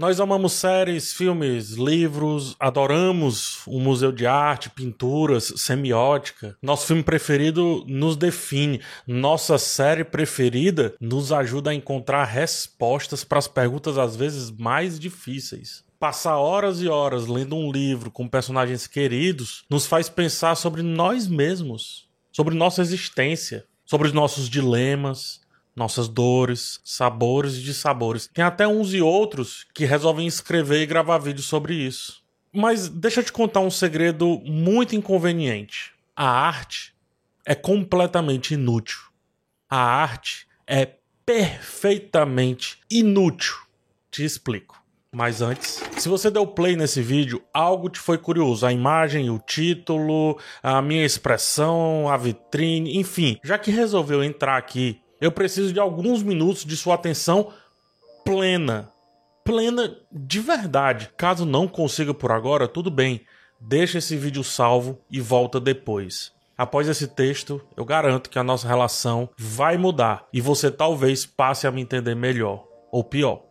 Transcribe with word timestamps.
Nós 0.00 0.18
amamos 0.18 0.54
séries, 0.54 1.12
filmes, 1.12 1.72
livros, 1.72 2.56
adoramos 2.58 3.60
o 3.66 3.78
museu 3.78 4.10
de 4.10 4.26
arte, 4.26 4.70
pinturas, 4.70 5.52
semiótica. 5.58 6.56
Nosso 6.62 6.86
filme 6.86 7.02
preferido 7.02 7.84
nos 7.86 8.16
define. 8.16 8.80
Nossa 9.06 9.58
série 9.58 10.02
preferida 10.02 10.94
nos 10.98 11.32
ajuda 11.32 11.68
a 11.68 11.74
encontrar 11.74 12.24
respostas 12.24 13.24
para 13.24 13.40
as 13.40 13.46
perguntas 13.46 13.98
às 13.98 14.16
vezes 14.16 14.50
mais 14.50 14.98
difíceis. 14.98 15.84
Passar 15.98 16.38
horas 16.38 16.80
e 16.80 16.88
horas 16.88 17.26
lendo 17.26 17.54
um 17.54 17.70
livro 17.70 18.10
com 18.10 18.26
personagens 18.26 18.86
queridos 18.86 19.66
nos 19.68 19.84
faz 19.84 20.08
pensar 20.08 20.54
sobre 20.54 20.80
nós 20.80 21.28
mesmos, 21.28 22.08
sobre 22.32 22.54
nossa 22.54 22.80
existência, 22.80 23.66
sobre 23.84 24.06
os 24.06 24.14
nossos 24.14 24.48
dilemas, 24.48 25.42
nossas 25.80 26.08
dores, 26.08 26.78
sabores 26.84 27.56
e 27.56 27.62
dissabores. 27.62 28.28
Tem 28.32 28.44
até 28.44 28.68
uns 28.68 28.92
e 28.92 29.00
outros 29.00 29.66
que 29.74 29.86
resolvem 29.86 30.26
escrever 30.26 30.82
e 30.82 30.86
gravar 30.86 31.18
vídeos 31.18 31.46
sobre 31.46 31.74
isso. 31.74 32.22
Mas 32.52 32.88
deixa 32.88 33.20
eu 33.20 33.24
te 33.24 33.32
contar 33.32 33.60
um 33.60 33.70
segredo 33.70 34.40
muito 34.44 34.94
inconveniente. 34.94 35.92
A 36.14 36.28
arte 36.28 36.94
é 37.46 37.54
completamente 37.54 38.54
inútil. 38.54 38.98
A 39.68 39.78
arte 39.78 40.46
é 40.66 40.96
perfeitamente 41.24 42.78
inútil. 42.90 43.54
Te 44.10 44.24
explico. 44.24 44.78
Mas 45.12 45.40
antes, 45.40 45.82
se 45.96 46.08
você 46.08 46.30
deu 46.30 46.46
play 46.46 46.76
nesse 46.76 47.02
vídeo, 47.02 47.42
algo 47.54 47.88
te 47.88 47.98
foi 47.98 48.18
curioso. 48.18 48.66
A 48.66 48.72
imagem, 48.72 49.30
o 49.30 49.38
título, 49.38 50.38
a 50.62 50.82
minha 50.82 51.04
expressão, 51.04 52.08
a 52.08 52.16
vitrine, 52.16 52.96
enfim. 52.98 53.38
Já 53.42 53.58
que 53.58 53.70
resolveu 53.70 54.22
entrar 54.22 54.56
aqui 54.56 55.00
eu 55.20 55.30
preciso 55.30 55.72
de 55.72 55.80
alguns 55.80 56.22
minutos 56.22 56.64
de 56.64 56.76
sua 56.76 56.94
atenção 56.94 57.52
plena. 58.24 58.90
Plena 59.44 59.96
de 60.10 60.40
verdade. 60.40 61.10
Caso 61.16 61.44
não 61.44 61.66
consiga 61.68 62.14
por 62.14 62.32
agora, 62.32 62.68
tudo 62.68 62.90
bem. 62.90 63.24
Deixa 63.60 63.98
esse 63.98 64.16
vídeo 64.16 64.42
salvo 64.42 64.98
e 65.10 65.20
volta 65.20 65.60
depois. 65.60 66.32
Após 66.56 66.88
esse 66.88 67.08
texto, 67.08 67.60
eu 67.76 67.84
garanto 67.84 68.28
que 68.28 68.38
a 68.38 68.44
nossa 68.44 68.68
relação 68.68 69.30
vai 69.36 69.76
mudar 69.78 70.26
e 70.32 70.40
você 70.40 70.70
talvez 70.70 71.24
passe 71.24 71.66
a 71.66 71.70
me 71.70 71.80
entender 71.80 72.14
melhor 72.14 72.66
ou 72.92 73.02
pior, 73.02 73.42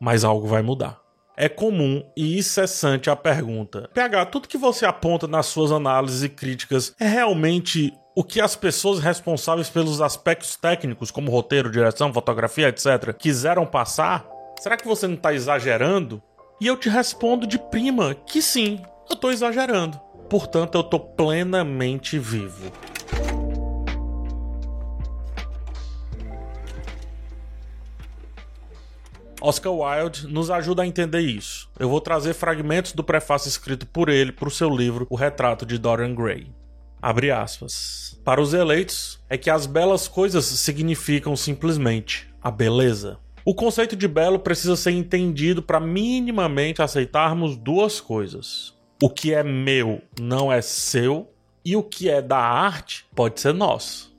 mas 0.00 0.22
algo 0.22 0.46
vai 0.46 0.62
mudar. 0.62 1.00
É 1.36 1.48
comum 1.48 2.02
e 2.16 2.36
incessante 2.36 3.08
a 3.08 3.16
pergunta: 3.16 3.88
PH, 3.94 4.26
tudo 4.26 4.48
que 4.48 4.58
você 4.58 4.84
aponta 4.84 5.26
nas 5.26 5.46
suas 5.46 5.70
análises 5.70 6.22
e 6.22 6.28
críticas 6.28 6.94
é 6.98 7.06
realmente 7.06 7.94
o 8.18 8.24
que 8.24 8.40
as 8.40 8.56
pessoas 8.56 8.98
responsáveis 8.98 9.70
pelos 9.70 10.00
aspectos 10.00 10.56
técnicos, 10.56 11.08
como 11.08 11.30
roteiro, 11.30 11.70
direção, 11.70 12.12
fotografia, 12.12 12.66
etc., 12.66 13.14
quiseram 13.16 13.64
passar? 13.64 14.28
Será 14.58 14.76
que 14.76 14.88
você 14.88 15.06
não 15.06 15.14
está 15.14 15.32
exagerando? 15.32 16.20
E 16.60 16.66
eu 16.66 16.76
te 16.76 16.88
respondo 16.88 17.46
de 17.46 17.60
prima 17.60 18.16
que 18.16 18.42
sim, 18.42 18.82
eu 19.08 19.14
estou 19.14 19.30
exagerando. 19.30 20.00
Portanto, 20.28 20.74
eu 20.74 20.80
estou 20.80 20.98
plenamente 20.98 22.18
vivo. 22.18 22.72
Oscar 29.40 29.72
Wilde 29.72 30.26
nos 30.26 30.50
ajuda 30.50 30.82
a 30.82 30.86
entender 30.88 31.20
isso. 31.20 31.70
Eu 31.78 31.88
vou 31.88 32.00
trazer 32.00 32.34
fragmentos 32.34 32.90
do 32.90 33.04
prefácio 33.04 33.48
escrito 33.48 33.86
por 33.86 34.08
ele 34.08 34.32
para 34.32 34.48
o 34.48 34.50
seu 34.50 34.68
livro 34.68 35.06
O 35.08 35.14
Retrato 35.14 35.64
de 35.64 35.78
Dorian 35.78 36.16
Gray. 36.16 36.58
Abre 37.00 37.30
aspas. 37.30 38.20
Para 38.24 38.40
os 38.40 38.52
eleitos, 38.52 39.20
é 39.28 39.38
que 39.38 39.48
as 39.48 39.66
belas 39.66 40.08
coisas 40.08 40.44
significam 40.44 41.34
simplesmente 41.36 42.28
a 42.42 42.50
beleza. 42.50 43.18
O 43.44 43.54
conceito 43.54 43.96
de 43.96 44.06
belo 44.06 44.38
precisa 44.38 44.76
ser 44.76 44.90
entendido 44.90 45.62
para 45.62 45.80
minimamente 45.80 46.82
aceitarmos 46.82 47.56
duas 47.56 48.00
coisas. 48.00 48.76
O 49.02 49.08
que 49.08 49.32
é 49.32 49.42
meu 49.42 50.02
não 50.20 50.52
é 50.52 50.60
seu, 50.60 51.32
e 51.64 51.76
o 51.76 51.82
que 51.82 52.10
é 52.10 52.20
da 52.20 52.38
arte 52.38 53.06
pode 53.14 53.40
ser 53.40 53.54
nosso. 53.54 54.16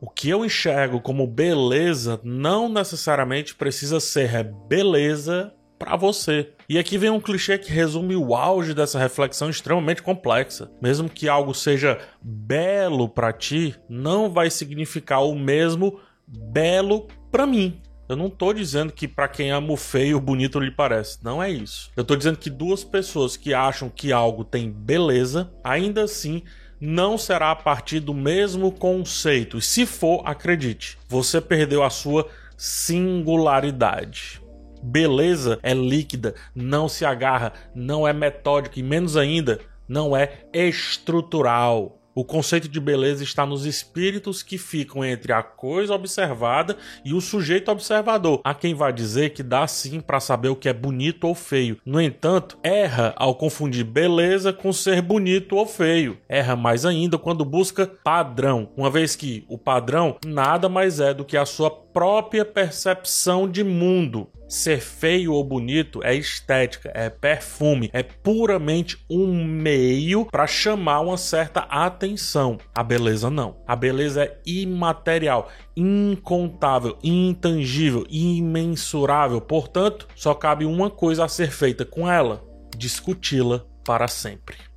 O 0.00 0.08
que 0.08 0.28
eu 0.28 0.44
enxergo 0.44 1.00
como 1.00 1.26
beleza 1.26 2.20
não 2.22 2.68
necessariamente 2.68 3.54
precisa 3.54 4.00
ser 4.00 4.44
beleza 4.68 5.52
para 5.78 5.96
você. 5.96 6.50
E 6.70 6.78
aqui 6.78 6.96
vem 6.96 7.10
um 7.10 7.18
clichê 7.18 7.58
que 7.58 7.72
resume 7.72 8.14
o 8.14 8.32
auge 8.32 8.72
dessa 8.72 8.96
reflexão 8.96 9.50
extremamente 9.50 10.04
complexa. 10.04 10.70
Mesmo 10.80 11.10
que 11.10 11.28
algo 11.28 11.52
seja 11.52 11.98
belo 12.22 13.08
para 13.08 13.32
ti, 13.32 13.74
não 13.88 14.30
vai 14.30 14.48
significar 14.50 15.24
o 15.24 15.34
mesmo 15.34 15.98
belo 16.28 17.08
para 17.28 17.44
mim. 17.44 17.82
Eu 18.08 18.14
não 18.14 18.30
tô 18.30 18.52
dizendo 18.52 18.92
que 18.92 19.08
para 19.08 19.26
quem 19.26 19.50
ama 19.50 19.72
o 19.72 19.76
feio, 19.76 20.18
o 20.18 20.20
bonito 20.20 20.60
lhe 20.60 20.70
parece. 20.70 21.18
Não 21.24 21.42
é 21.42 21.50
isso. 21.50 21.90
Eu 21.96 22.04
tô 22.04 22.14
dizendo 22.14 22.38
que 22.38 22.48
duas 22.48 22.84
pessoas 22.84 23.36
que 23.36 23.52
acham 23.52 23.88
que 23.88 24.12
algo 24.12 24.44
tem 24.44 24.70
beleza, 24.70 25.52
ainda 25.64 26.04
assim 26.04 26.44
não 26.80 27.18
será 27.18 27.50
a 27.50 27.56
partir 27.56 27.98
do 27.98 28.14
mesmo 28.14 28.70
conceito. 28.70 29.58
E 29.58 29.62
se 29.62 29.84
for, 29.84 30.22
acredite, 30.24 30.96
você 31.08 31.40
perdeu 31.40 31.82
a 31.82 31.90
sua 31.90 32.28
singularidade. 32.56 34.40
Beleza 34.82 35.58
é 35.62 35.74
líquida, 35.74 36.34
não 36.54 36.88
se 36.88 37.04
agarra, 37.04 37.52
não 37.74 38.06
é 38.06 38.12
metódica 38.12 38.78
e 38.78 38.82
menos 38.82 39.16
ainda, 39.16 39.60
não 39.88 40.16
é 40.16 40.44
estrutural. 40.52 42.00
O 42.12 42.24
conceito 42.24 42.68
de 42.68 42.80
beleza 42.80 43.22
está 43.22 43.46
nos 43.46 43.64
espíritos 43.64 44.42
que 44.42 44.58
ficam 44.58 45.04
entre 45.04 45.32
a 45.32 45.44
coisa 45.44 45.94
observada 45.94 46.76
e 47.04 47.14
o 47.14 47.20
sujeito 47.20 47.70
observador. 47.70 48.40
Há 48.42 48.52
quem 48.52 48.74
vai 48.74 48.92
dizer 48.92 49.30
que 49.30 49.44
dá 49.44 49.64
sim 49.68 50.00
para 50.00 50.18
saber 50.18 50.48
o 50.48 50.56
que 50.56 50.68
é 50.68 50.72
bonito 50.72 51.28
ou 51.28 51.36
feio. 51.36 51.78
No 51.86 52.00
entanto, 52.00 52.58
erra 52.64 53.14
ao 53.16 53.36
confundir 53.36 53.84
beleza 53.84 54.52
com 54.52 54.72
ser 54.72 55.00
bonito 55.00 55.54
ou 55.54 55.64
feio. 55.64 56.18
Erra 56.28 56.56
mais 56.56 56.84
ainda 56.84 57.16
quando 57.16 57.44
busca 57.44 57.86
padrão, 57.86 58.70
uma 58.76 58.90
vez 58.90 59.14
que 59.14 59.44
o 59.48 59.56
padrão 59.56 60.16
nada 60.26 60.68
mais 60.68 60.98
é 60.98 61.14
do 61.14 61.24
que 61.24 61.36
a 61.36 61.46
sua 61.46 61.70
própria 61.70 62.44
percepção 62.44 63.48
de 63.48 63.62
mundo. 63.62 64.28
Ser 64.50 64.80
feio 64.80 65.32
ou 65.32 65.44
bonito 65.44 66.02
é 66.02 66.12
estética, 66.12 66.90
é 66.92 67.08
perfume, 67.08 67.88
é 67.92 68.02
puramente 68.02 68.98
um 69.08 69.44
meio 69.44 70.26
para 70.26 70.44
chamar 70.44 71.02
uma 71.02 71.16
certa 71.16 71.60
atenção. 71.60 72.58
A 72.74 72.82
beleza 72.82 73.30
não. 73.30 73.62
A 73.64 73.76
beleza 73.76 74.24
é 74.24 74.36
imaterial, 74.44 75.48
incontável, 75.76 76.98
intangível, 77.00 78.04
imensurável. 78.10 79.40
Portanto, 79.40 80.08
só 80.16 80.34
cabe 80.34 80.64
uma 80.64 80.90
coisa 80.90 81.24
a 81.24 81.28
ser 81.28 81.52
feita 81.52 81.84
com 81.84 82.10
ela: 82.10 82.42
discuti-la 82.76 83.64
para 83.84 84.08
sempre. 84.08 84.69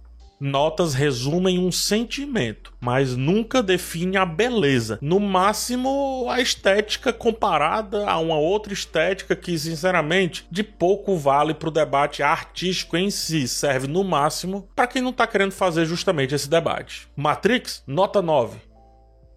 Notas 0.46 0.94
resumem 0.94 1.58
um 1.58 1.72
sentimento, 1.72 2.74
mas 2.82 3.16
nunca 3.16 3.64
define 3.64 4.18
a 4.18 4.26
beleza. 4.26 5.00
No 5.02 5.18
máximo, 5.18 6.28
a 6.30 6.42
estética 6.42 7.14
comparada 7.14 8.06
a 8.10 8.20
uma 8.20 8.36
outra 8.36 8.74
estética 8.74 9.38
que, 9.38 9.58
sinceramente, 9.58 10.46
de 10.52 10.62
pouco 10.62 11.16
vale 11.16 11.54
para 11.54 11.70
o 11.70 11.72
debate 11.72 12.22
artístico 12.22 12.98
em 12.98 13.10
si. 13.10 13.48
Serve 13.48 13.88
no 13.88 14.04
máximo 14.04 14.68
para 14.76 14.86
quem 14.86 15.02
não 15.02 15.12
está 15.12 15.26
querendo 15.26 15.54
fazer 15.54 15.86
justamente 15.86 16.36
esse 16.36 16.50
debate. 16.50 17.08
Matrix, 17.16 17.82
nota 17.88 18.22
9. 18.22 18.60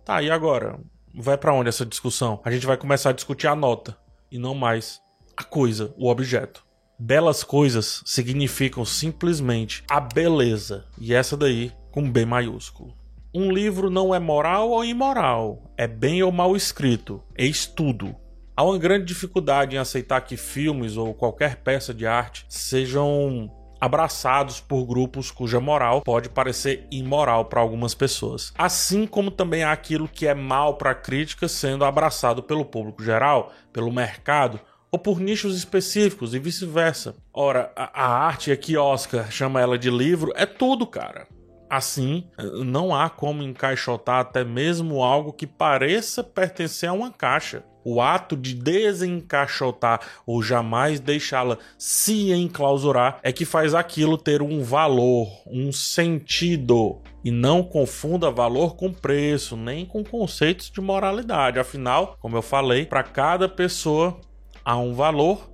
Tá, 0.05 0.21
e 0.21 0.28
agora? 0.28 0.77
Vai 1.15 1.39
para 1.39 1.55
onde 1.55 1.69
essa 1.69 1.87
discussão? 1.87 2.41
A 2.45 2.50
gente 2.50 2.66
vai 2.66 2.77
começar 2.77 3.11
a 3.11 3.12
discutir 3.12 3.47
a 3.47 3.55
nota 3.55 3.97
e 4.28 4.41
não 4.41 4.56
mais 4.56 5.00
a 5.37 5.45
coisa, 5.45 5.95
o 5.97 6.11
objeto. 6.11 6.66
Belas 6.99 7.45
coisas 7.45 8.03
significam 8.07 8.83
simplesmente 8.83 9.84
a 9.91 10.01
beleza, 10.01 10.87
e 10.99 11.12
essa 11.12 11.37
daí 11.37 11.71
com 11.91 12.11
B 12.11 12.25
maiúsculo. 12.25 12.97
Um 13.34 13.53
livro 13.53 13.91
não 13.91 14.15
é 14.15 14.19
moral 14.19 14.71
ou 14.71 14.83
imoral, 14.83 15.71
é 15.77 15.87
bem 15.87 16.23
ou 16.23 16.33
mal 16.33 16.57
escrito, 16.57 17.23
é 17.37 17.45
estudo. 17.45 18.17
Há 18.57 18.65
uma 18.65 18.79
grande 18.79 19.05
dificuldade 19.05 19.77
em 19.77 19.79
aceitar 19.79 20.23
que 20.23 20.39
filmes 20.39 20.97
ou 20.97 21.12
qualquer 21.12 21.57
peça 21.57 21.93
de 21.93 22.07
arte 22.07 22.47
sejam 22.49 23.51
abraçados 23.78 24.59
por 24.59 24.87
grupos 24.87 25.31
cuja 25.31 25.60
moral 25.60 26.01
pode 26.01 26.31
parecer 26.31 26.87
imoral 26.91 27.45
para 27.45 27.60
algumas 27.60 27.93
pessoas. 27.95 28.54
Assim 28.57 29.07
como 29.07 29.31
também 29.31 29.63
há 29.63 29.71
aquilo 29.71 30.09
que 30.09 30.27
é 30.27 30.33
mal 30.33 30.78
para 30.78 30.93
a 30.93 30.95
crítica 30.95 31.47
sendo 31.47 31.84
abraçado 31.84 32.43
pelo 32.43 32.65
público 32.65 33.04
geral, 33.04 33.53
pelo 33.71 33.93
mercado 33.93 34.59
ou 34.91 34.98
por 34.98 35.21
nichos 35.21 35.56
específicos 35.56 36.34
e 36.34 36.38
vice-versa. 36.38 37.15
Ora, 37.33 37.72
a, 37.77 38.04
a 38.04 38.27
arte 38.27 38.50
aqui 38.50 38.77
Oscar 38.77 39.30
chama 39.30 39.60
ela 39.60 39.78
de 39.78 39.91
livro, 39.91 40.33
é 40.36 40.47
tudo, 40.47 40.86
cara. 40.86 41.27
Assim, 41.68 42.24
não 42.65 42.94
há 42.94 43.10
como 43.10 43.42
encaixotar 43.42 44.21
até 44.21 44.44
mesmo 44.44 45.03
algo 45.03 45.33
que 45.33 45.47
pareça 45.47 46.22
pertencer 46.22 46.88
a 46.88 46.92
uma 46.92 47.10
caixa. 47.10 47.65
O 47.84 48.00
ato 48.00 48.36
de 48.36 48.53
desencaixotar 48.53 50.00
ou 50.27 50.42
jamais 50.42 50.98
deixá-la 50.98 51.56
se 51.78 52.33
enclausurar 52.33 53.21
é 53.22 53.33
que 53.33 53.44
faz 53.44 53.74
aquilo 53.74 54.18
ter 54.18 54.42
um 54.42 54.62
valor, 54.62 55.28
um 55.47 55.71
sentido. 55.71 57.00
E 57.24 57.30
não 57.30 57.62
confunda 57.62 58.30
valor 58.30 58.74
com 58.74 58.92
preço, 58.92 59.56
nem 59.56 59.84
com 59.84 60.03
conceitos 60.03 60.71
de 60.71 60.80
moralidade. 60.80 61.59
Afinal, 61.59 62.16
como 62.21 62.36
eu 62.36 62.42
falei, 62.42 62.86
para 62.86 63.04
cada 63.04 63.48
pessoa 63.48 64.21
há 64.66 64.77
um 64.77 64.92
valor 64.92 65.48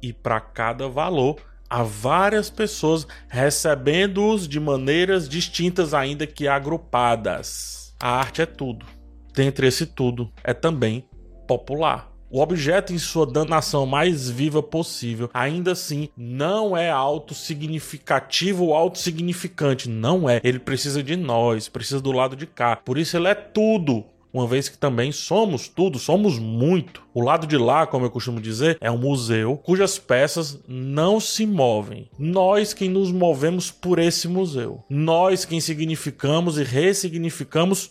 e 0.00 0.10
para 0.10 0.40
cada 0.40 0.88
valor 0.88 1.36
há 1.68 1.82
várias 1.82 2.48
pessoas 2.48 3.06
recebendo-os 3.28 4.48
de 4.48 4.58
maneiras 4.58 5.28
distintas, 5.28 5.92
ainda 5.92 6.26
que 6.26 6.48
agrupadas. 6.48 7.94
A 8.00 8.10
arte 8.10 8.40
é 8.40 8.46
tudo. 8.46 8.86
Dentre 9.34 9.66
esse 9.66 9.84
tudo, 9.84 10.32
é 10.42 10.54
também 10.54 11.04
popular. 11.46 12.10
O 12.30 12.40
objeto, 12.40 12.92
em 12.92 12.98
sua 12.98 13.26
danação 13.26 13.86
mais 13.86 14.28
viva 14.28 14.62
possível, 14.62 15.30
ainda 15.32 15.72
assim 15.72 16.08
não 16.16 16.76
é 16.76 16.90
autossignificativo 16.90 18.66
ou 18.66 18.74
autossignificante. 18.74 19.88
Não 19.88 20.28
é. 20.28 20.40
Ele 20.44 20.58
precisa 20.58 21.02
de 21.02 21.16
nós, 21.16 21.68
precisa 21.68 22.00
do 22.00 22.12
lado 22.12 22.36
de 22.36 22.46
cá. 22.46 22.76
Por 22.76 22.98
isso 22.98 23.16
ele 23.16 23.28
é 23.28 23.34
tudo 23.34 24.04
uma 24.38 24.46
vez 24.46 24.68
que 24.68 24.78
também 24.78 25.10
somos 25.10 25.66
tudo, 25.66 25.98
somos 25.98 26.38
muito. 26.38 27.02
O 27.12 27.20
lado 27.20 27.46
de 27.46 27.56
lá, 27.56 27.86
como 27.86 28.06
eu 28.06 28.10
costumo 28.10 28.40
dizer, 28.40 28.78
é 28.80 28.88
um 28.88 28.98
museu 28.98 29.56
cujas 29.56 29.98
peças 29.98 30.60
não 30.68 31.18
se 31.18 31.44
movem. 31.44 32.08
Nós 32.16 32.72
quem 32.72 32.88
nos 32.88 33.10
movemos 33.10 33.70
por 33.70 33.98
esse 33.98 34.28
museu. 34.28 34.84
Nós 34.88 35.44
quem 35.44 35.60
significamos 35.60 36.56
e 36.56 36.62
ressignificamos 36.62 37.90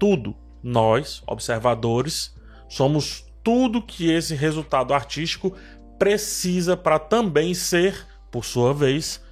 tudo. 0.00 0.34
Nós, 0.62 1.22
observadores, 1.26 2.34
somos 2.68 3.24
tudo 3.42 3.82
que 3.82 4.10
esse 4.10 4.34
resultado 4.34 4.92
artístico 4.92 5.54
precisa 5.96 6.76
para 6.76 6.98
também 6.98 7.54
ser, 7.54 8.06
por 8.32 8.44
sua 8.44 8.74
vez, 8.74 9.22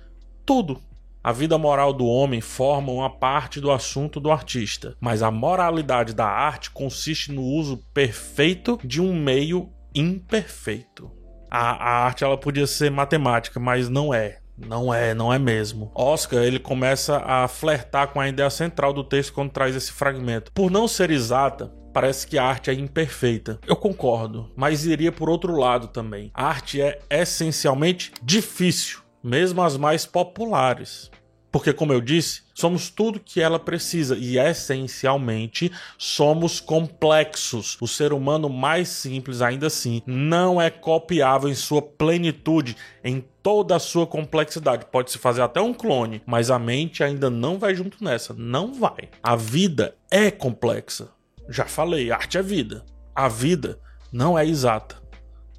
tudo. 0.46 0.80
A 1.22 1.32
vida 1.32 1.58
moral 1.58 1.92
do 1.92 2.06
homem 2.06 2.40
forma 2.40 2.90
uma 2.90 3.10
parte 3.10 3.60
do 3.60 3.70
assunto 3.70 4.18
do 4.18 4.30
artista, 4.30 4.96
mas 4.98 5.22
a 5.22 5.30
moralidade 5.30 6.14
da 6.14 6.26
arte 6.26 6.70
consiste 6.70 7.30
no 7.30 7.42
uso 7.42 7.76
perfeito 7.92 8.80
de 8.82 9.02
um 9.02 9.14
meio 9.14 9.68
imperfeito. 9.94 11.10
A, 11.50 11.72
a 11.72 12.04
arte 12.06 12.24
ela 12.24 12.38
podia 12.38 12.66
ser 12.66 12.90
matemática, 12.90 13.60
mas 13.60 13.88
não 13.90 14.14
é. 14.14 14.38
Não 14.56 14.92
é, 14.92 15.14
não 15.14 15.32
é 15.32 15.38
mesmo. 15.38 15.90
Oscar, 15.94 16.42
ele 16.42 16.58
começa 16.58 17.18
a 17.18 17.48
flertar 17.48 18.08
com 18.08 18.20
a 18.20 18.28
ideia 18.28 18.50
central 18.50 18.92
do 18.92 19.04
texto 19.04 19.32
quando 19.32 19.50
traz 19.50 19.76
esse 19.76 19.92
fragmento. 19.92 20.52
Por 20.52 20.70
não 20.70 20.88
ser 20.88 21.10
exata, 21.10 21.72
parece 21.92 22.26
que 22.26 22.38
a 22.38 22.44
arte 22.44 22.70
é 22.70 22.74
imperfeita. 22.74 23.58
Eu 23.66 23.76
concordo, 23.76 24.50
mas 24.56 24.86
iria 24.86 25.12
por 25.12 25.28
outro 25.28 25.56
lado 25.56 25.88
também. 25.88 26.30
A 26.32 26.46
arte 26.46 26.80
é 26.80 26.98
essencialmente 27.10 28.12
difícil 28.22 29.00
mesmo 29.22 29.62
as 29.62 29.76
mais 29.76 30.06
populares. 30.06 31.10
Porque, 31.52 31.72
como 31.72 31.92
eu 31.92 32.00
disse, 32.00 32.42
somos 32.54 32.90
tudo 32.90 33.18
que 33.18 33.40
ela 33.40 33.58
precisa 33.58 34.16
e, 34.16 34.38
essencialmente, 34.38 35.72
somos 35.98 36.60
complexos. 36.60 37.76
O 37.80 37.88
ser 37.88 38.12
humano 38.12 38.48
mais 38.48 38.88
simples, 38.88 39.42
ainda 39.42 39.66
assim, 39.66 40.00
não 40.06 40.62
é 40.62 40.70
copiável 40.70 41.48
em 41.48 41.54
sua 41.54 41.82
plenitude, 41.82 42.76
em 43.02 43.24
toda 43.42 43.74
a 43.74 43.80
sua 43.80 44.06
complexidade. 44.06 44.86
Pode-se 44.92 45.18
fazer 45.18 45.42
até 45.42 45.60
um 45.60 45.74
clone, 45.74 46.22
mas 46.24 46.50
a 46.50 46.58
mente 46.58 47.02
ainda 47.02 47.28
não 47.28 47.58
vai 47.58 47.74
junto 47.74 48.02
nessa. 48.02 48.32
Não 48.32 48.72
vai. 48.72 49.08
A 49.20 49.34
vida 49.34 49.96
é 50.08 50.30
complexa. 50.30 51.08
Já 51.48 51.64
falei, 51.64 52.12
arte 52.12 52.38
é 52.38 52.42
vida. 52.42 52.84
A 53.12 53.26
vida 53.26 53.80
não 54.12 54.38
é 54.38 54.46
exata 54.46 54.99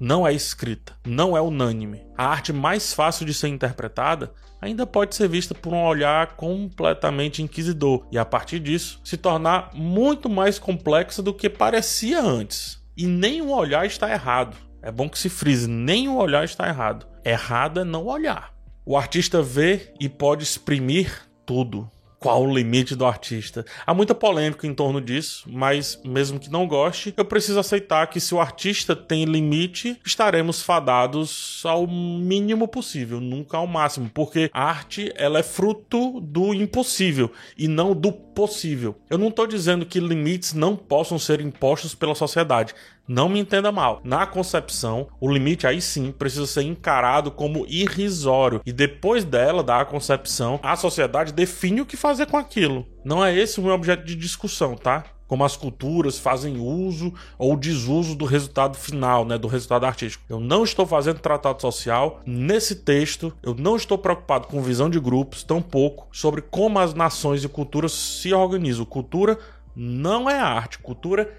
não 0.02 0.26
é 0.26 0.32
escrita, 0.32 0.96
não 1.06 1.36
é 1.36 1.40
unânime. 1.40 2.02
A 2.18 2.26
arte 2.26 2.52
mais 2.52 2.92
fácil 2.92 3.24
de 3.24 3.32
ser 3.32 3.46
interpretada 3.46 4.32
ainda 4.60 4.84
pode 4.84 5.14
ser 5.14 5.28
vista 5.28 5.54
por 5.54 5.72
um 5.72 5.80
olhar 5.80 6.34
completamente 6.34 7.40
inquisidor 7.40 8.04
e, 8.10 8.18
a 8.18 8.24
partir 8.24 8.58
disso, 8.58 9.00
se 9.04 9.16
tornar 9.16 9.70
muito 9.72 10.28
mais 10.28 10.58
complexa 10.58 11.22
do 11.22 11.32
que 11.32 11.48
parecia 11.48 12.20
antes. 12.20 12.82
E 12.96 13.06
nenhum 13.06 13.52
olhar 13.52 13.86
está 13.86 14.10
errado. 14.10 14.56
É 14.82 14.90
bom 14.90 15.08
que 15.08 15.16
se 15.16 15.28
frise: 15.28 15.68
nenhum 15.68 16.16
olhar 16.16 16.44
está 16.44 16.66
errado. 16.66 17.06
Errado 17.24 17.78
é 17.78 17.84
não 17.84 18.06
olhar. 18.06 18.52
O 18.84 18.96
artista 18.96 19.40
vê 19.40 19.94
e 20.00 20.08
pode 20.08 20.42
exprimir 20.42 21.28
tudo 21.46 21.88
qual 22.22 22.44
o 22.44 22.54
limite 22.54 22.94
do 22.94 23.04
artista. 23.04 23.66
Há 23.84 23.92
muita 23.92 24.14
polêmica 24.14 24.64
em 24.64 24.72
torno 24.72 25.00
disso, 25.00 25.44
mas 25.50 26.00
mesmo 26.04 26.38
que 26.38 26.48
não 26.48 26.68
goste, 26.68 27.12
eu 27.16 27.24
preciso 27.24 27.58
aceitar 27.58 28.06
que 28.06 28.20
se 28.20 28.32
o 28.32 28.40
artista 28.40 28.94
tem 28.94 29.24
limite, 29.24 29.98
estaremos 30.06 30.62
fadados 30.62 31.62
ao 31.66 31.84
mínimo 31.86 32.68
possível, 32.68 33.20
nunca 33.20 33.56
ao 33.56 33.66
máximo, 33.66 34.08
porque 34.14 34.48
a 34.52 34.62
arte 34.62 35.12
ela 35.16 35.40
é 35.40 35.42
fruto 35.42 36.20
do 36.20 36.54
impossível 36.54 37.32
e 37.58 37.66
não 37.66 37.92
do 37.92 38.12
possível. 38.12 38.94
Eu 39.10 39.18
não 39.18 39.28
estou 39.28 39.46
dizendo 39.46 39.84
que 39.84 39.98
limites 39.98 40.54
não 40.54 40.76
possam 40.76 41.18
ser 41.18 41.40
impostos 41.40 41.94
pela 41.94 42.14
sociedade. 42.14 42.72
Não 43.06 43.28
me 43.28 43.40
entenda 43.40 43.72
mal. 43.72 44.00
Na 44.04 44.26
concepção, 44.26 45.08
o 45.20 45.30
limite 45.30 45.66
aí 45.66 45.80
sim 45.80 46.12
precisa 46.12 46.46
ser 46.46 46.62
encarado 46.62 47.30
como 47.30 47.66
irrisório. 47.68 48.60
E 48.64 48.72
depois 48.72 49.24
dela, 49.24 49.62
da 49.62 49.84
concepção, 49.84 50.60
a 50.62 50.76
sociedade 50.76 51.32
define 51.32 51.80
o 51.80 51.86
que 51.86 51.96
fazer 51.96 52.26
com 52.26 52.36
aquilo. 52.36 52.86
Não 53.04 53.24
é 53.24 53.36
esse 53.36 53.58
o 53.58 53.62
meu 53.62 53.74
objeto 53.74 54.04
de 54.04 54.14
discussão, 54.14 54.76
tá? 54.76 55.04
Como 55.26 55.44
as 55.44 55.56
culturas 55.56 56.18
fazem 56.18 56.58
uso 56.58 57.12
ou 57.38 57.56
desuso 57.56 58.14
do 58.14 58.24
resultado 58.24 58.76
final, 58.76 59.24
né, 59.24 59.38
do 59.38 59.48
resultado 59.48 59.86
artístico. 59.86 60.24
Eu 60.28 60.38
não 60.38 60.62
estou 60.62 60.86
fazendo 60.86 61.20
tratado 61.20 61.60
social 61.60 62.20
nesse 62.26 62.76
texto, 62.76 63.32
eu 63.42 63.54
não 63.54 63.74
estou 63.74 63.96
preocupado 63.96 64.46
com 64.46 64.62
visão 64.62 64.90
de 64.90 65.00
grupos, 65.00 65.42
tampouco 65.42 66.06
sobre 66.12 66.42
como 66.42 66.78
as 66.78 66.92
nações 66.92 67.42
e 67.42 67.48
culturas 67.48 67.92
se 67.92 68.32
organizam. 68.32 68.84
Cultura 68.84 69.38
não 69.74 70.28
é 70.28 70.38
arte, 70.38 70.78
cultura 70.78 71.32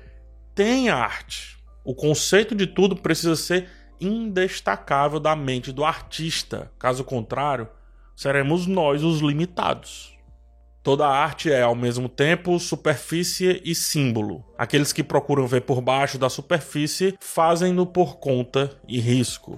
tem 0.55 0.89
arte. 0.89 1.57
O 1.83 1.93
conceito 1.93 2.55
de 2.55 2.67
tudo 2.67 2.95
precisa 2.95 3.35
ser 3.35 3.69
indestacável 3.99 5.19
da 5.19 5.35
mente 5.35 5.71
do 5.71 5.83
artista. 5.83 6.71
Caso 6.77 7.03
contrário, 7.03 7.67
seremos 8.15 8.67
nós 8.67 9.03
os 9.03 9.19
limitados. 9.19 10.13
Toda 10.81 11.07
arte 11.07 11.51
é, 11.51 11.61
ao 11.61 11.75
mesmo 11.75 12.09
tempo, 12.09 12.59
superfície 12.59 13.61
e 13.63 13.73
símbolo. 13.73 14.43
Aqueles 14.57 14.91
que 14.91 15.01
procuram 15.03 15.47
ver 15.47 15.61
por 15.61 15.81
baixo 15.81 16.17
da 16.17 16.29
superfície 16.29 17.15
fazem-no 17.21 17.85
por 17.85 18.17
conta 18.17 18.69
e 18.87 18.99
risco. 18.99 19.57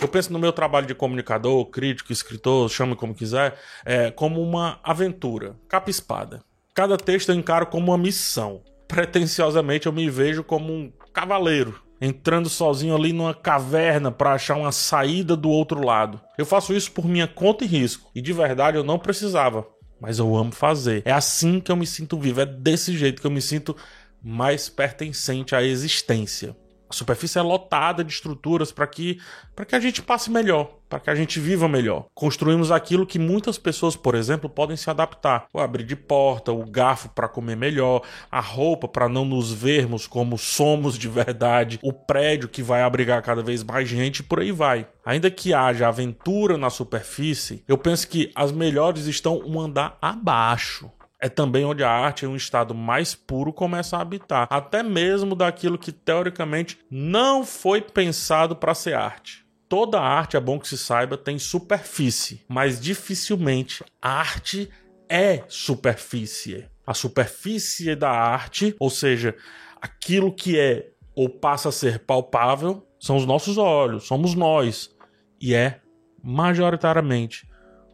Eu 0.00 0.08
penso 0.08 0.32
no 0.32 0.38
meu 0.38 0.52
trabalho 0.52 0.86
de 0.86 0.94
comunicador, 0.94 1.66
crítico, 1.66 2.12
escritor, 2.12 2.70
chame 2.70 2.96
como 2.96 3.14
quiser, 3.14 3.58
é, 3.84 4.10
como 4.10 4.40
uma 4.40 4.80
aventura, 4.82 5.56
capa-espada. 5.68 6.42
Cada 6.72 6.96
texto 6.96 7.30
eu 7.30 7.34
encaro 7.34 7.66
como 7.66 7.88
uma 7.88 7.98
missão 7.98 8.62
pretensiosamente 8.88 9.86
eu 9.86 9.92
me 9.92 10.10
vejo 10.10 10.42
como 10.42 10.72
um 10.72 10.90
cavaleiro 11.12 11.80
entrando 12.00 12.48
sozinho 12.48 12.94
ali 12.94 13.12
numa 13.12 13.34
caverna 13.34 14.10
para 14.10 14.32
achar 14.32 14.56
uma 14.56 14.72
saída 14.72 15.36
do 15.36 15.50
outro 15.50 15.84
lado. 15.84 16.20
Eu 16.36 16.46
faço 16.46 16.72
isso 16.72 16.92
por 16.92 17.06
minha 17.06 17.26
conta 17.26 17.64
e 17.64 17.66
risco, 17.66 18.10
e 18.14 18.20
de 18.20 18.32
verdade 18.32 18.76
eu 18.76 18.84
não 18.84 18.98
precisava, 18.98 19.66
mas 20.00 20.18
eu 20.18 20.36
amo 20.36 20.52
fazer. 20.52 21.02
É 21.04 21.12
assim 21.12 21.60
que 21.60 21.70
eu 21.70 21.76
me 21.76 21.86
sinto 21.86 22.18
vivo, 22.18 22.40
é 22.40 22.46
desse 22.46 22.96
jeito 22.96 23.20
que 23.20 23.26
eu 23.26 23.30
me 23.30 23.42
sinto 23.42 23.76
mais 24.22 24.68
pertencente 24.68 25.54
à 25.54 25.62
existência. 25.62 26.56
A 26.88 26.94
superfície 26.94 27.38
é 27.38 27.42
lotada 27.42 28.02
de 28.02 28.12
estruturas 28.12 28.72
para 28.72 28.86
que, 28.86 29.20
que 29.66 29.76
a 29.76 29.80
gente 29.80 30.00
passe 30.00 30.30
melhor, 30.30 30.70
para 30.88 30.98
que 30.98 31.10
a 31.10 31.14
gente 31.14 31.38
viva 31.38 31.68
melhor. 31.68 32.06
Construímos 32.14 32.70
aquilo 32.70 33.06
que 33.06 33.18
muitas 33.18 33.58
pessoas, 33.58 33.94
por 33.94 34.14
exemplo, 34.14 34.48
podem 34.48 34.76
se 34.76 34.88
adaptar. 34.88 35.46
O 35.52 35.60
abrir 35.60 35.84
de 35.84 35.94
porta, 35.94 36.50
o 36.50 36.64
garfo 36.64 37.10
para 37.10 37.28
comer 37.28 37.56
melhor, 37.56 38.02
a 38.30 38.40
roupa 38.40 38.88
para 38.88 39.08
não 39.08 39.26
nos 39.26 39.52
vermos 39.52 40.06
como 40.06 40.38
somos 40.38 40.96
de 40.96 41.08
verdade, 41.08 41.78
o 41.82 41.92
prédio 41.92 42.48
que 42.48 42.62
vai 42.62 42.80
abrigar 42.80 43.22
cada 43.22 43.42
vez 43.42 43.62
mais 43.62 43.86
gente 43.86 44.20
e 44.20 44.22
por 44.22 44.40
aí 44.40 44.50
vai. 44.50 44.86
Ainda 45.04 45.30
que 45.30 45.52
haja 45.52 45.88
aventura 45.88 46.56
na 46.56 46.70
superfície, 46.70 47.62
eu 47.68 47.76
penso 47.76 48.08
que 48.08 48.32
as 48.34 48.50
melhores 48.50 49.06
estão 49.06 49.42
um 49.44 49.60
andar 49.60 49.98
abaixo 50.00 50.90
é 51.20 51.28
também 51.28 51.64
onde 51.64 51.82
a 51.82 51.90
arte, 51.90 52.24
em 52.24 52.28
um 52.28 52.36
estado 52.36 52.74
mais 52.74 53.14
puro, 53.14 53.52
começa 53.52 53.96
a 53.96 54.00
habitar, 54.00 54.46
até 54.50 54.82
mesmo 54.82 55.34
daquilo 55.34 55.78
que 55.78 55.90
teoricamente 55.90 56.78
não 56.90 57.44
foi 57.44 57.80
pensado 57.80 58.54
para 58.54 58.74
ser 58.74 58.94
arte. 58.94 59.44
Toda 59.68 60.00
arte, 60.00 60.36
é 60.36 60.40
bom 60.40 60.58
que 60.58 60.68
se 60.68 60.78
saiba, 60.78 61.18
tem 61.18 61.38
superfície, 61.38 62.44
mas 62.48 62.80
dificilmente 62.80 63.84
a 64.00 64.10
arte 64.10 64.70
é 65.08 65.42
superfície. 65.48 66.66
A 66.86 66.94
superfície 66.94 67.94
da 67.94 68.10
arte, 68.10 68.74
ou 68.78 68.88
seja, 68.88 69.36
aquilo 69.80 70.32
que 70.32 70.58
é 70.58 70.90
ou 71.14 71.28
passa 71.28 71.68
a 71.68 71.72
ser 71.72 71.98
palpável, 71.98 72.86
são 73.00 73.16
os 73.16 73.26
nossos 73.26 73.58
olhos, 73.58 74.04
somos 74.04 74.34
nós, 74.34 74.96
e 75.40 75.52
é 75.52 75.80
majoritariamente 76.22 77.46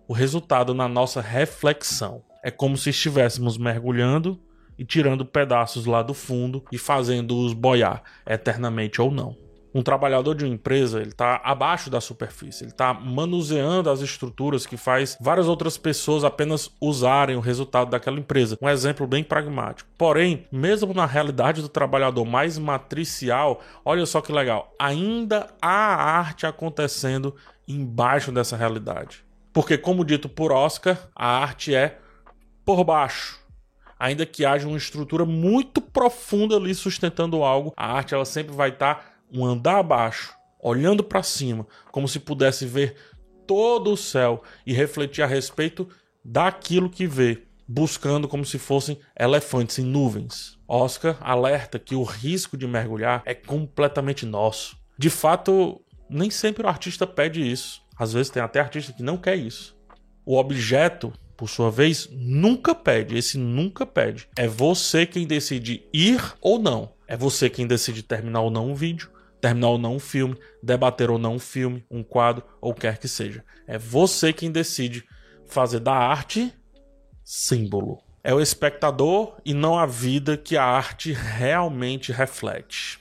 o 0.06 0.12
resultado 0.12 0.74
na 0.74 0.86
nossa 0.86 1.20
reflexão. 1.20 2.22
É 2.44 2.50
como 2.50 2.76
se 2.76 2.90
estivéssemos 2.90 3.56
mergulhando 3.56 4.38
e 4.78 4.84
tirando 4.84 5.24
pedaços 5.24 5.86
lá 5.86 6.02
do 6.02 6.12
fundo 6.12 6.62
e 6.70 6.76
fazendo-os 6.76 7.54
boiar, 7.54 8.02
eternamente 8.26 9.00
ou 9.00 9.10
não. 9.10 9.34
Um 9.74 9.82
trabalhador 9.82 10.34
de 10.34 10.44
uma 10.44 10.52
empresa, 10.52 11.00
ele 11.00 11.08
está 11.08 11.40
abaixo 11.42 11.88
da 11.88 12.02
superfície, 12.02 12.64
ele 12.64 12.70
está 12.70 12.92
manuseando 12.92 13.88
as 13.88 14.02
estruturas 14.02 14.66
que 14.66 14.76
faz 14.76 15.16
várias 15.18 15.48
outras 15.48 15.78
pessoas 15.78 16.22
apenas 16.22 16.70
usarem 16.78 17.34
o 17.34 17.40
resultado 17.40 17.90
daquela 17.90 18.18
empresa. 18.18 18.58
Um 18.60 18.68
exemplo 18.68 19.06
bem 19.06 19.24
pragmático. 19.24 19.88
Porém, 19.96 20.46
mesmo 20.52 20.92
na 20.92 21.06
realidade 21.06 21.62
do 21.62 21.68
trabalhador 21.68 22.26
mais 22.26 22.58
matricial, 22.58 23.62
olha 23.82 24.04
só 24.04 24.20
que 24.20 24.30
legal, 24.30 24.70
ainda 24.78 25.48
há 25.62 26.18
arte 26.18 26.44
acontecendo 26.44 27.34
embaixo 27.66 28.30
dessa 28.30 28.54
realidade. 28.54 29.24
Porque, 29.50 29.78
como 29.78 30.04
dito 30.04 30.28
por 30.28 30.52
Oscar, 30.52 31.08
a 31.16 31.38
arte 31.38 31.74
é 31.74 32.00
por 32.64 32.82
baixo 32.84 33.44
ainda 33.98 34.26
que 34.26 34.44
haja 34.44 34.68
uma 34.68 34.76
estrutura 34.76 35.24
muito 35.24 35.80
profunda 35.80 36.56
ali 36.56 36.74
sustentando 36.74 37.42
algo, 37.42 37.72
a 37.76 37.92
arte 37.92 38.14
ela 38.14 38.24
sempre 38.24 38.54
vai 38.54 38.70
estar 38.70 38.96
tá 38.96 39.04
um 39.32 39.44
andar 39.44 39.78
abaixo, 39.78 40.34
olhando 40.60 41.02
para 41.02 41.22
cima, 41.22 41.66
como 41.90 42.06
se 42.06 42.20
pudesse 42.20 42.66
ver 42.66 42.96
todo 43.46 43.92
o 43.92 43.96
céu 43.96 44.42
e 44.66 44.72
refletir 44.72 45.22
a 45.22 45.26
respeito 45.26 45.88
daquilo 46.24 46.90
que 46.90 47.06
vê, 47.06 47.44
buscando 47.66 48.28
como 48.28 48.44
se 48.44 48.58
fossem 48.58 48.98
elefantes 49.18 49.78
em 49.78 49.84
nuvens. 49.84 50.58
Oscar 50.68 51.16
alerta 51.20 51.78
que 51.78 51.94
o 51.94 52.02
risco 52.02 52.56
de 52.56 52.66
mergulhar 52.66 53.22
é 53.24 53.34
completamente 53.34 54.24
nosso. 54.24 54.76
De 54.98 55.10
fato, 55.10 55.80
nem 56.08 56.30
sempre 56.30 56.64
o 56.64 56.68
artista 56.68 57.06
pede 57.06 57.40
isso. 57.40 57.82
Às 57.98 58.12
vezes 58.12 58.30
tem 58.30 58.42
até 58.42 58.60
artista 58.60 58.92
que 58.92 59.02
não 59.02 59.16
quer 59.16 59.36
isso. 59.36 59.76
O 60.24 60.36
objeto, 60.36 61.12
por 61.36 61.48
sua 61.48 61.70
vez, 61.70 62.08
nunca 62.12 62.74
pede. 62.74 63.16
Esse 63.16 63.38
nunca 63.38 63.84
pede. 63.84 64.28
É 64.36 64.46
você 64.46 65.06
quem 65.06 65.26
decide 65.26 65.84
ir 65.92 66.20
ou 66.40 66.58
não. 66.58 66.92
É 67.06 67.16
você 67.16 67.50
quem 67.50 67.66
decide 67.66 68.02
terminar 68.02 68.40
ou 68.40 68.50
não 68.50 68.70
um 68.70 68.74
vídeo 68.74 69.14
terminar 69.44 69.68
ou 69.68 69.78
não 69.78 69.96
um 69.96 70.00
filme, 70.00 70.38
debater 70.62 71.10
ou 71.10 71.18
não 71.18 71.34
um 71.34 71.38
filme, 71.38 71.84
um 71.90 72.02
quadro 72.02 72.42
ou 72.62 72.72
quer 72.72 72.96
que 72.96 73.06
seja. 73.06 73.44
É 73.66 73.76
você 73.76 74.32
quem 74.32 74.50
decide 74.50 75.04
fazer 75.46 75.80
da 75.80 75.92
arte 75.92 76.50
símbolo. 77.22 77.98
É 78.22 78.32
o 78.32 78.40
espectador 78.40 79.36
e 79.44 79.52
não 79.52 79.78
a 79.78 79.84
vida 79.84 80.34
que 80.34 80.56
a 80.56 80.64
arte 80.64 81.12
realmente 81.12 82.10
reflete. 82.10 82.98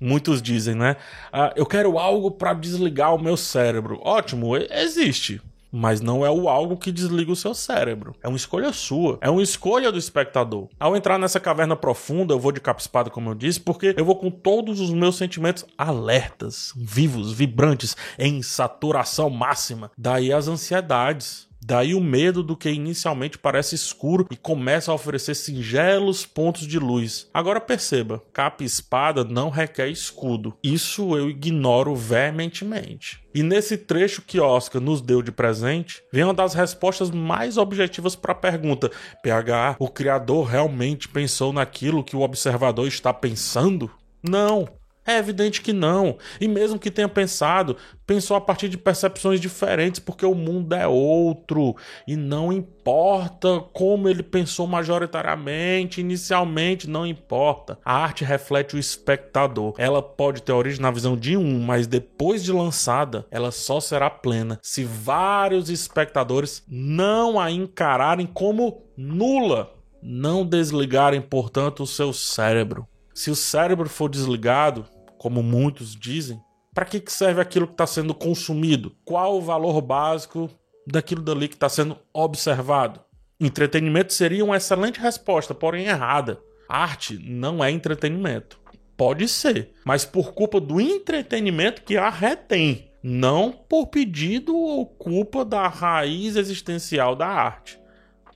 Muitos 0.00 0.40
dizem, 0.40 0.74
né? 0.74 0.96
Ah, 1.30 1.52
eu 1.54 1.66
quero 1.66 1.98
algo 1.98 2.30
para 2.30 2.54
desligar 2.54 3.14
o 3.14 3.22
meu 3.22 3.36
cérebro. 3.36 4.00
Ótimo, 4.02 4.56
existe 4.56 5.42
mas 5.74 6.00
não 6.00 6.24
é 6.24 6.30
o 6.30 6.48
algo 6.48 6.76
que 6.76 6.92
desliga 6.92 7.32
o 7.32 7.36
seu 7.36 7.52
cérebro. 7.52 8.14
É 8.22 8.28
uma 8.28 8.36
escolha 8.36 8.72
sua, 8.72 9.18
é 9.20 9.28
uma 9.28 9.42
escolha 9.42 9.90
do 9.90 9.98
espectador. 9.98 10.68
Ao 10.78 10.96
entrar 10.96 11.18
nessa 11.18 11.40
caverna 11.40 11.74
profunda, 11.74 12.32
eu 12.32 12.38
vou 12.38 12.52
de 12.52 12.60
capa 12.60 12.80
espada, 12.80 13.10
como 13.10 13.30
eu 13.30 13.34
disse, 13.34 13.58
porque 13.58 13.92
eu 13.96 14.04
vou 14.04 14.14
com 14.14 14.30
todos 14.30 14.78
os 14.80 14.90
meus 14.90 15.16
sentimentos 15.16 15.64
alertas, 15.76 16.72
vivos, 16.76 17.32
vibrantes, 17.32 17.96
em 18.16 18.40
saturação 18.40 19.28
máxima. 19.28 19.90
Daí 19.98 20.32
as 20.32 20.46
ansiedades, 20.46 21.48
Daí 21.66 21.94
o 21.94 22.00
medo 22.00 22.42
do 22.42 22.54
que 22.54 22.68
inicialmente 22.68 23.38
parece 23.38 23.74
escuro 23.74 24.26
e 24.30 24.36
começa 24.36 24.92
a 24.92 24.94
oferecer 24.94 25.34
singelos 25.34 26.26
pontos 26.26 26.66
de 26.66 26.78
luz. 26.78 27.30
Agora 27.32 27.58
perceba, 27.58 28.22
capa 28.34 28.62
e 28.62 28.66
espada 28.66 29.24
não 29.24 29.48
requer 29.48 29.88
escudo. 29.88 30.54
Isso 30.62 31.16
eu 31.16 31.30
ignoro 31.30 31.96
veementemente. 31.96 33.24
E 33.34 33.42
nesse 33.42 33.78
trecho 33.78 34.20
que 34.20 34.38
Oscar 34.38 34.78
nos 34.78 35.00
deu 35.00 35.22
de 35.22 35.32
presente, 35.32 36.02
vem 36.12 36.24
uma 36.24 36.34
das 36.34 36.52
respostas 36.52 37.10
mais 37.10 37.56
objetivas 37.56 38.14
para 38.14 38.32
a 38.32 38.36
pergunta: 38.36 38.90
PH, 39.22 39.76
o 39.78 39.88
criador 39.88 40.44
realmente 40.44 41.08
pensou 41.08 41.50
naquilo 41.50 42.04
que 42.04 42.14
o 42.14 42.20
observador 42.20 42.86
está 42.86 43.10
pensando? 43.10 43.90
Não. 44.22 44.68
É 45.06 45.18
evidente 45.18 45.60
que 45.60 45.72
não. 45.72 46.16
E 46.40 46.48
mesmo 46.48 46.78
que 46.78 46.90
tenha 46.90 47.08
pensado, 47.08 47.76
pensou 48.06 48.36
a 48.36 48.40
partir 48.40 48.68
de 48.68 48.78
percepções 48.78 49.40
diferentes, 49.40 50.00
porque 50.00 50.24
o 50.24 50.34
mundo 50.34 50.74
é 50.74 50.86
outro. 50.86 51.76
E 52.06 52.16
não 52.16 52.52
importa 52.52 53.60
como 53.72 54.08
ele 54.08 54.22
pensou 54.22 54.66
majoritariamente, 54.66 56.00
inicialmente, 56.00 56.88
não 56.88 57.06
importa. 57.06 57.78
A 57.84 57.96
arte 57.96 58.24
reflete 58.24 58.76
o 58.76 58.78
espectador. 58.78 59.74
Ela 59.76 60.02
pode 60.02 60.42
ter 60.42 60.52
origem 60.52 60.80
na 60.80 60.90
visão 60.90 61.16
de 61.16 61.36
um, 61.36 61.60
mas 61.60 61.86
depois 61.86 62.42
de 62.42 62.52
lançada, 62.52 63.26
ela 63.30 63.50
só 63.50 63.80
será 63.80 64.08
plena 64.08 64.58
se 64.62 64.84
vários 64.84 65.68
espectadores 65.68 66.62
não 66.68 67.38
a 67.38 67.50
encararem 67.50 68.26
como 68.26 68.82
nula. 68.96 69.72
Não 70.02 70.44
desligarem, 70.44 71.20
portanto, 71.20 71.82
o 71.82 71.86
seu 71.86 72.12
cérebro. 72.12 72.86
Se 73.14 73.30
o 73.30 73.34
cérebro 73.36 73.88
for 73.88 74.08
desligado, 74.08 74.84
como 75.24 75.42
muitos 75.42 75.96
dizem, 75.96 76.38
para 76.74 76.84
que 76.84 77.02
serve 77.10 77.40
aquilo 77.40 77.66
que 77.66 77.72
está 77.72 77.86
sendo 77.86 78.12
consumido? 78.12 78.94
Qual 79.06 79.38
o 79.38 79.40
valor 79.40 79.80
básico 79.80 80.50
daquilo 80.86 81.22
dali 81.22 81.48
que 81.48 81.54
está 81.54 81.66
sendo 81.66 81.96
observado? 82.12 83.00
Entretenimento 83.40 84.12
seria 84.12 84.44
uma 84.44 84.58
excelente 84.58 85.00
resposta, 85.00 85.54
porém 85.54 85.86
errada. 85.86 86.38
Arte 86.68 87.18
não 87.18 87.64
é 87.64 87.70
entretenimento. 87.70 88.60
Pode 88.98 89.26
ser, 89.26 89.72
mas 89.82 90.04
por 90.04 90.34
culpa 90.34 90.60
do 90.60 90.78
entretenimento 90.78 91.80
que 91.84 91.96
a 91.96 92.10
retém, 92.10 92.92
não 93.02 93.50
por 93.50 93.86
pedido 93.86 94.54
ou 94.54 94.84
culpa 94.84 95.42
da 95.42 95.66
raiz 95.68 96.36
existencial 96.36 97.16
da 97.16 97.28
arte. 97.28 97.80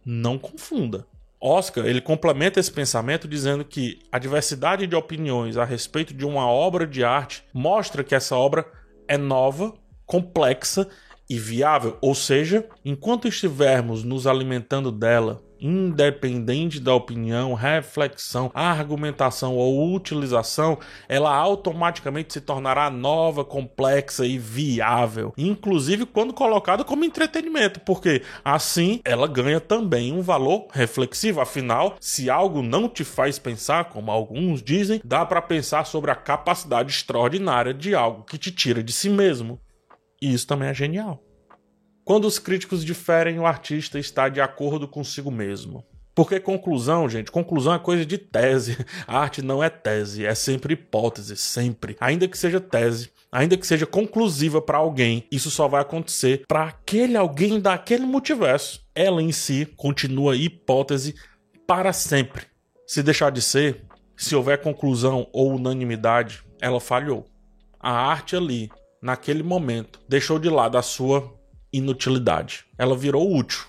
Não 0.06 0.38
confunda. 0.38 1.06
Oscar 1.40 1.86
ele 1.86 2.00
complementa 2.00 2.58
esse 2.58 2.70
pensamento 2.70 3.28
dizendo 3.28 3.64
que 3.64 4.00
a 4.10 4.18
diversidade 4.18 4.86
de 4.86 4.96
opiniões 4.96 5.56
a 5.56 5.64
respeito 5.64 6.12
de 6.12 6.24
uma 6.24 6.46
obra 6.46 6.86
de 6.86 7.04
arte 7.04 7.44
mostra 7.52 8.02
que 8.02 8.14
essa 8.14 8.36
obra 8.36 8.66
é 9.06 9.16
nova, 9.16 9.74
complexa 10.04 10.88
e 11.30 11.38
viável, 11.38 11.98
ou 12.00 12.14
seja, 12.14 12.66
enquanto 12.84 13.28
estivermos 13.28 14.02
nos 14.02 14.26
alimentando 14.26 14.90
dela 14.90 15.42
independente 15.60 16.80
da 16.80 16.94
opinião, 16.94 17.54
reflexão, 17.54 18.50
argumentação 18.54 19.56
ou 19.56 19.94
utilização, 19.94 20.78
ela 21.08 21.34
automaticamente 21.34 22.32
se 22.32 22.40
tornará 22.40 22.90
nova, 22.90 23.44
complexa 23.44 24.26
e 24.26 24.38
viável, 24.38 25.32
inclusive 25.36 26.06
quando 26.06 26.32
colocada 26.32 26.84
como 26.84 27.04
entretenimento, 27.04 27.80
porque 27.80 28.22
assim 28.44 29.00
ela 29.04 29.26
ganha 29.26 29.60
também 29.60 30.12
um 30.12 30.22
valor 30.22 30.68
reflexivo. 30.72 31.40
Afinal, 31.40 31.96
se 32.00 32.30
algo 32.30 32.62
não 32.62 32.88
te 32.88 33.04
faz 33.04 33.38
pensar, 33.38 33.86
como 33.86 34.10
alguns 34.10 34.62
dizem, 34.62 35.00
dá 35.04 35.24
para 35.24 35.42
pensar 35.42 35.86
sobre 35.86 36.10
a 36.10 36.14
capacidade 36.14 36.90
extraordinária 36.90 37.74
de 37.74 37.94
algo 37.94 38.24
que 38.24 38.38
te 38.38 38.50
tira 38.50 38.82
de 38.82 38.92
si 38.92 39.08
mesmo. 39.08 39.60
E 40.20 40.32
isso 40.32 40.46
também 40.46 40.68
é 40.68 40.74
genial. 40.74 41.27
Quando 42.08 42.24
os 42.24 42.38
críticos 42.38 42.86
diferem, 42.86 43.38
o 43.38 43.44
artista 43.44 43.98
está 43.98 44.30
de 44.30 44.40
acordo 44.40 44.88
consigo 44.88 45.30
mesmo. 45.30 45.84
Porque 46.14 46.40
conclusão, 46.40 47.06
gente, 47.06 47.30
conclusão 47.30 47.74
é 47.74 47.78
coisa 47.78 48.06
de 48.06 48.16
tese. 48.16 48.78
A 49.06 49.18
arte 49.18 49.42
não 49.42 49.62
é 49.62 49.68
tese, 49.68 50.24
é 50.24 50.34
sempre 50.34 50.72
hipótese, 50.72 51.36
sempre. 51.36 51.98
Ainda 52.00 52.26
que 52.26 52.38
seja 52.38 52.62
tese, 52.62 53.10
ainda 53.30 53.58
que 53.58 53.66
seja 53.66 53.84
conclusiva 53.84 54.62
para 54.62 54.78
alguém, 54.78 55.26
isso 55.30 55.50
só 55.50 55.68
vai 55.68 55.82
acontecer 55.82 56.46
para 56.48 56.64
aquele 56.64 57.14
alguém 57.14 57.60
daquele 57.60 58.06
multiverso. 58.06 58.80
Ela 58.94 59.20
em 59.20 59.30
si 59.30 59.66
continua 59.76 60.34
hipótese 60.34 61.14
para 61.66 61.92
sempre. 61.92 62.46
Se 62.86 63.02
deixar 63.02 63.30
de 63.30 63.42
ser, 63.42 63.84
se 64.16 64.34
houver 64.34 64.62
conclusão 64.62 65.28
ou 65.30 65.56
unanimidade, 65.56 66.42
ela 66.58 66.80
falhou. 66.80 67.26
A 67.78 67.92
arte 67.92 68.34
ali, 68.34 68.70
naquele 69.02 69.42
momento, 69.42 70.00
deixou 70.08 70.38
de 70.38 70.48
lado 70.48 70.78
a 70.78 70.82
sua 70.82 71.36
inutilidade. 71.72 72.64
Ela 72.76 72.96
virou 72.96 73.34
útil. 73.34 73.64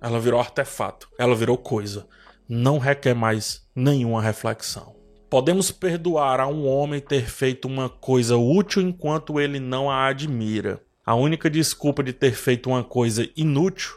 Ela 0.00 0.20
virou 0.20 0.40
artefato. 0.40 1.08
Ela 1.18 1.34
virou 1.34 1.56
coisa. 1.56 2.06
Não 2.48 2.78
requer 2.78 3.14
mais 3.14 3.66
nenhuma 3.74 4.20
reflexão. 4.20 4.94
Podemos 5.30 5.70
perdoar 5.70 6.38
a 6.40 6.46
um 6.46 6.66
homem 6.66 7.00
ter 7.00 7.26
feito 7.26 7.66
uma 7.66 7.88
coisa 7.88 8.36
útil 8.36 8.82
enquanto 8.82 9.40
ele 9.40 9.58
não 9.58 9.90
a 9.90 10.06
admira. 10.06 10.80
A 11.04 11.14
única 11.14 11.50
desculpa 11.50 12.02
de 12.02 12.12
ter 12.12 12.32
feito 12.32 12.70
uma 12.70 12.84
coisa 12.84 13.28
inútil 13.36 13.92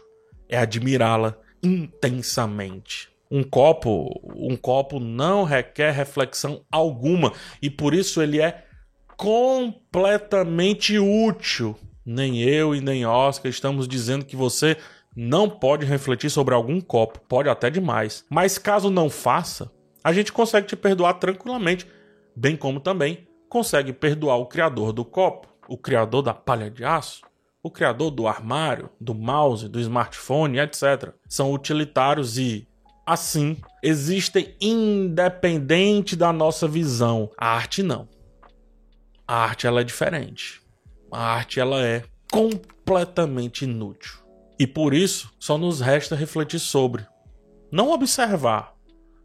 é 0.50 0.58
admirá-la 0.58 1.38
intensamente. 1.62 3.10
Um 3.30 3.44
copo, 3.44 4.10
um 4.36 4.56
copo 4.56 5.00
não 5.00 5.44
requer 5.44 5.92
reflexão 5.92 6.64
alguma 6.72 7.34
e 7.62 7.70
por 7.70 7.94
isso 7.94 8.22
ele 8.22 8.42
é 8.42 8.64
completamente 9.18 10.98
útil 10.98 11.76
nem 12.08 12.42
eu 12.42 12.74
e 12.74 12.80
nem 12.80 13.06
Oscar 13.06 13.50
estamos 13.50 13.86
dizendo 13.86 14.24
que 14.24 14.36
você 14.36 14.78
não 15.14 15.50
pode 15.50 15.86
refletir 15.86 16.30
sobre 16.30 16.56
algum 16.56 16.80
copo, 16.80 17.20
pode 17.28 17.50
até 17.50 17.70
demais. 17.70 18.24
Mas 18.30 18.58
caso 18.58 18.90
não 18.90 19.10
faça, 19.10 19.70
a 20.02 20.14
gente 20.14 20.32
consegue 20.32 20.68
te 20.68 20.76
perdoar 20.78 21.16
tranquilamente, 21.16 21.86
bem 22.34 22.56
como 22.56 22.80
também 22.80 23.28
consegue 23.50 23.92
perdoar 23.92 24.38
o 24.38 24.46
criador 24.46 24.94
do 24.94 25.04
copo, 25.04 25.48
o 25.68 25.78
criador 25.78 26.22
da 26.22 26.34
palha 26.34 26.72
de 26.72 26.86
aço, 26.86 27.22
o 27.62 27.70
criador 27.70 28.10
do 28.12 28.26
armário, 28.26 28.90
do 29.02 29.14
mouse, 29.14 29.68
do 29.68 29.80
smartphone, 29.80 30.60
etc. 30.60 31.14
São 31.28 31.52
utilitários 31.52 32.38
e 32.38 32.66
assim 33.06 33.58
existem 33.84 34.56
independente 34.62 36.16
da 36.16 36.32
nossa 36.32 36.68
visão. 36.68 37.30
A 37.38 37.48
arte 37.48 37.84
não. 37.84 38.08
A 39.28 39.44
arte 39.44 39.68
ela 39.68 39.82
é 39.82 39.84
diferente. 39.84 40.62
A 41.12 41.20
arte 41.20 41.60
ela 41.60 41.86
é 41.86 42.04
completamente 42.32 43.64
inútil. 43.64 44.20
E 44.60 44.66
por 44.66 44.94
isso 44.94 45.32
só 45.40 45.58
nos 45.58 45.80
resta 45.80 46.16
refletir 46.16 46.60
sobre, 46.60 47.06
não 47.72 47.92
observar, 47.92 48.74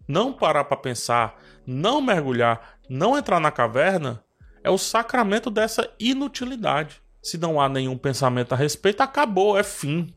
não 0.07 0.33
parar 0.33 0.65
para 0.65 0.77
pensar, 0.77 1.41
não 1.67 2.03
mergulhar, 2.03 2.79
não 2.89 3.17
entrar 3.17 3.41
na 3.41 3.51
caverna, 3.51 4.23
é 4.62 4.71
o 4.71 4.79
sacramento 4.79 5.51
dessa 5.51 5.91
inutilidade. 5.99 7.01
Se 7.23 7.39
não 7.39 7.61
há 7.61 7.69
nenhum 7.69 7.97
pensamento 7.97 8.53
a 8.53 8.57
respeito, 8.57 9.01
acabou, 9.01 9.59
é 9.59 9.62
fim. 9.62 10.12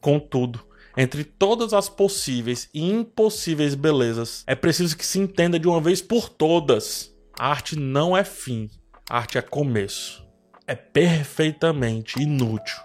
Contudo, 0.00 0.60
entre 0.96 1.24
todas 1.24 1.72
as 1.72 1.88
possíveis 1.88 2.68
e 2.74 2.90
impossíveis 2.90 3.74
belezas, 3.74 4.44
é 4.46 4.54
preciso 4.54 4.96
que 4.96 5.06
se 5.06 5.18
entenda 5.18 5.58
de 5.58 5.68
uma 5.68 5.80
vez 5.80 6.02
por 6.02 6.28
todas: 6.28 7.14
a 7.38 7.48
arte 7.48 7.76
não 7.76 8.16
é 8.16 8.24
fim, 8.24 8.68
a 9.08 9.18
arte 9.18 9.38
é 9.38 9.42
começo. 9.42 10.27
É 10.70 10.74
perfeitamente 10.74 12.20
inútil, 12.22 12.76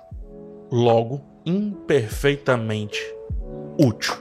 logo 0.71 1.21
imperfeitamente 1.45 2.97
útil. 3.77 4.15